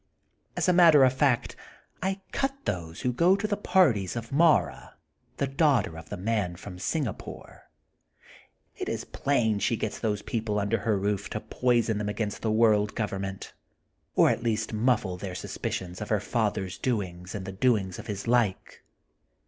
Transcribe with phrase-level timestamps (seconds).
[0.57, 1.55] As a matter of fact
[2.01, 4.95] I cut those who go to the parties of Mara,
[5.37, 7.69] the daughter of the Man from Singapore.
[8.75, 12.49] It is plain she gets those people under her roof to poison them against the
[12.49, 13.53] world government
[14.15, 18.25] or at least muffle their suspicions of her father's doings and the doings of his
[18.27, 18.81] like.